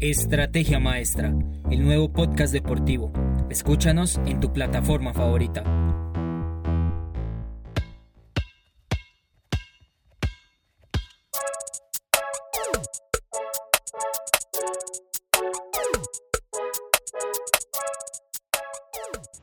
[0.00, 1.34] Estrategia Maestra,
[1.72, 3.12] el nuevo podcast deportivo.
[3.50, 5.64] Escúchanos en tu plataforma favorita.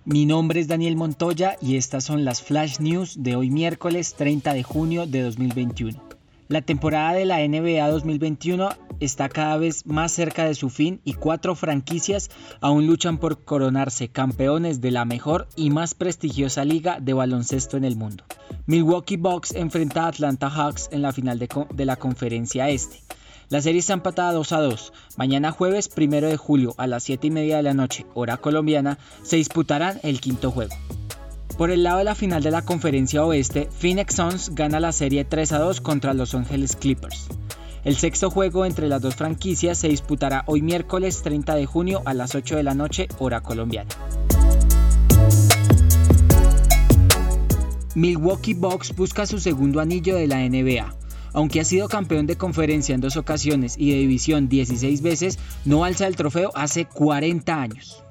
[0.05, 4.53] Mi nombre es Daniel Montoya y estas son las Flash News de hoy miércoles 30
[4.53, 6.01] de junio de 2021.
[6.47, 8.69] La temporada de la NBA 2021
[8.99, 12.29] está cada vez más cerca de su fin y cuatro franquicias
[12.61, 17.85] aún luchan por coronarse campeones de la mejor y más prestigiosa liga de baloncesto en
[17.85, 18.23] el mundo.
[18.65, 23.01] Milwaukee Bucks enfrenta a Atlanta Hawks en la final de, la conferencia este.
[23.49, 24.93] La serie está empatada 2 a 2.
[25.17, 28.97] Mañana jueves 1 de julio a las 7 y media de la noche, hora colombiana,
[29.21, 30.75] se disputarán el quinto juego.
[31.57, 35.23] Por el lado de la final de la conferencia oeste, Phoenix Suns gana la serie
[35.23, 37.29] 3 a 2 contra Los Angeles Clippers.
[37.85, 42.15] El sexto juego entre las dos franquicias se disputará hoy miércoles 30 de junio a
[42.15, 43.91] las 8 de la noche, hora colombiana.
[47.93, 50.95] Milwaukee Bucks busca su segundo anillo de la NBA.
[51.33, 55.85] Aunque ha sido campeón de conferencia en dos ocasiones y de división 16 veces, no
[55.85, 58.03] alza el trofeo hace 40 años.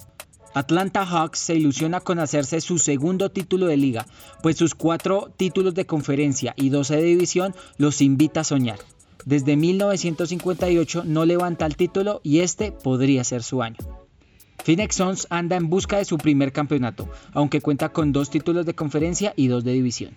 [0.55, 4.07] Atlanta Hawks se ilusiona con hacerse su segundo título de liga,
[4.41, 8.79] pues sus cuatro títulos de conferencia y 12 de división los invita a soñar.
[9.25, 13.79] Desde 1958 no levanta el título y este podría ser su año.
[14.63, 18.75] Phoenix Suns anda en busca de su primer campeonato, aunque cuenta con dos títulos de
[18.75, 20.15] conferencia y dos de división.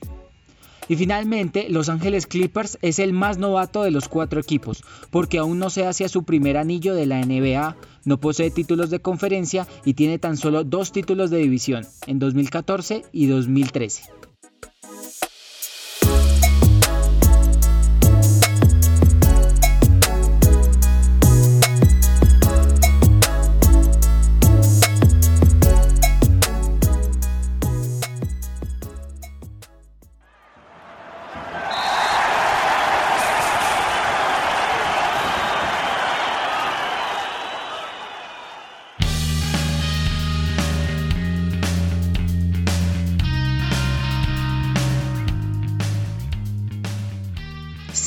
[0.89, 5.59] Y finalmente, Los Ángeles Clippers es el más novato de los cuatro equipos, porque aún
[5.59, 9.95] no se hace su primer anillo de la NBA, no posee títulos de conferencia y
[9.95, 14.03] tiene tan solo dos títulos de división, en 2014 y 2013.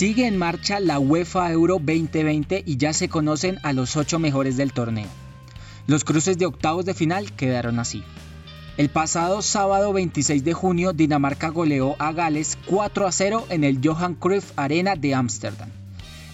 [0.00, 4.56] Sigue en marcha la UEFA Euro 2020 y ya se conocen a los ocho mejores
[4.56, 5.08] del torneo.
[5.86, 8.02] Los cruces de octavos de final quedaron así.
[8.78, 13.80] El pasado sábado 26 de junio, Dinamarca goleó a Gales 4 a 0 en el
[13.84, 15.68] Johan Cruyff Arena de Ámsterdam.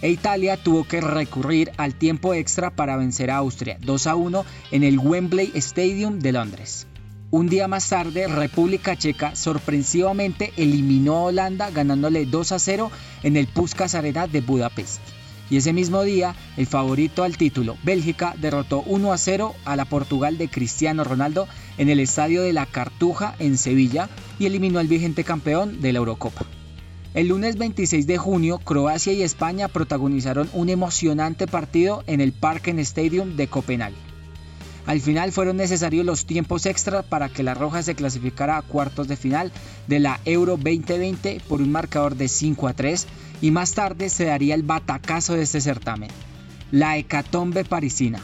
[0.01, 4.45] E Italia tuvo que recurrir al tiempo extra para vencer a Austria 2 a 1
[4.71, 6.87] en el Wembley Stadium de Londres.
[7.33, 12.93] Un día más tarde, República Checa sorpresivamente eliminó a Holanda ganándole 2 a 0
[13.25, 15.01] en el Puskas Arena de Budapest.
[15.51, 19.87] Y ese mismo día, el favorito al título, Bélgica, derrotó 1 a 0 a la
[19.87, 21.49] Portugal de Cristiano Ronaldo
[21.79, 24.09] en el estadio de la Cartuja en Sevilla
[24.39, 26.47] y eliminó al vigente campeón de la Eurocopa.
[27.13, 32.79] El lunes 26 de junio, Croacia y España protagonizaron un emocionante partido en el Parken
[32.79, 34.06] Stadium de Copenhague.
[34.87, 39.09] Al final fueron necesarios los tiempos extras para que la Roja se clasificara a cuartos
[39.09, 39.51] de final
[39.89, 43.07] de la Euro 2020 por un marcador de 5 a 3
[43.43, 46.11] y más tarde se daría el batacazo de este certamen.
[46.71, 48.21] La hecatombe parisina.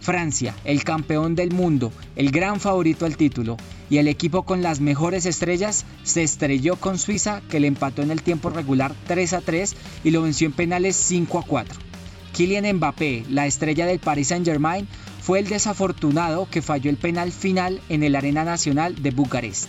[0.00, 3.56] Francia, el campeón del mundo, el gran favorito al título
[3.88, 8.10] y el equipo con las mejores estrellas se estrelló con Suiza que le empató en
[8.10, 11.89] el tiempo regular 3 a 3 y lo venció en penales 5 a 4.
[12.32, 14.86] Kylian Mbappé, la estrella del Paris Saint-Germain,
[15.20, 19.68] fue el desafortunado que falló el penal final en el Arena Nacional de Bucarest.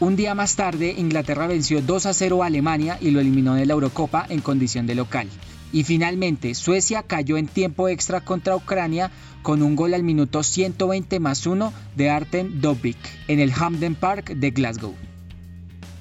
[0.00, 3.66] Un día más tarde, Inglaterra venció 2 a 0 a Alemania y lo eliminó de
[3.66, 5.28] la Eurocopa en condición de local.
[5.72, 9.10] Y finalmente, Suecia cayó en tiempo extra contra Ucrania
[9.42, 12.98] con un gol al minuto 120 más 1 de Arten Dobik
[13.28, 14.94] en el Hampden Park de Glasgow.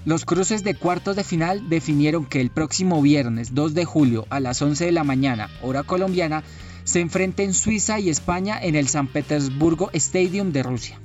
[0.05, 4.39] Los cruces de cuartos de final definieron que el próximo viernes 2 de julio a
[4.39, 6.43] las 11 de la mañana, hora colombiana,
[6.85, 11.01] se enfrenten Suiza y España en el San Petersburgo Stadium de Rusia.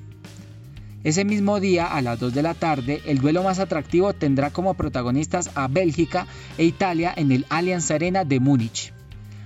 [1.03, 4.75] Ese mismo día, a las 2 de la tarde, el duelo más atractivo tendrá como
[4.75, 6.27] protagonistas a Bélgica
[6.57, 8.93] e Italia en el Allianz Arena de Múnich.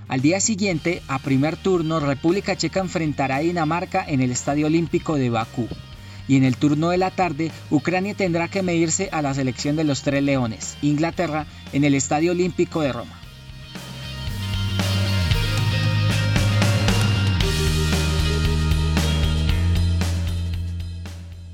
[0.07, 5.15] Al día siguiente, a primer turno, República Checa enfrentará a Dinamarca en el Estadio Olímpico
[5.15, 5.67] de Bakú.
[6.29, 9.83] Y en el turno de la tarde, Ucrania tendrá que medirse a la selección de
[9.83, 13.19] los Tres Leones, Inglaterra, en el Estadio Olímpico de Roma.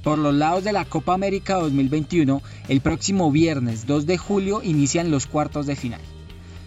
[0.04, 5.10] Por los lados de la Copa América 2021, el próximo viernes 2 de julio inician
[5.10, 6.01] los cuartos de final.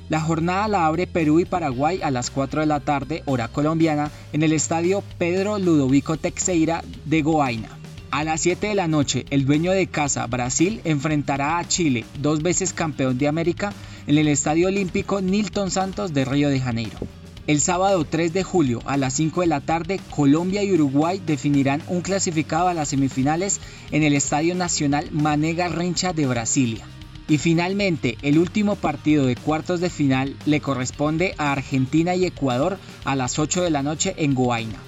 [0.08, 4.10] La jornada la abre Perú y Paraguay a las 4 de la tarde, hora colombiana,
[4.32, 7.77] en el estadio Pedro Ludovico Teixeira de Goaina.
[8.10, 12.42] A las 7 de la noche, el dueño de casa, Brasil, enfrentará a Chile, dos
[12.42, 13.74] veces campeón de América,
[14.06, 16.96] en el Estadio Olímpico Nilton Santos de Río de Janeiro.
[17.46, 21.82] El sábado 3 de julio a las 5 de la tarde, Colombia y Uruguay definirán
[21.86, 23.60] un clasificado a las semifinales
[23.90, 26.86] en el Estadio Nacional Mané Garrincha de Brasilia.
[27.28, 32.78] Y finalmente, el último partido de cuartos de final le corresponde a Argentina y Ecuador
[33.04, 34.87] a las 8 de la noche en Goaina.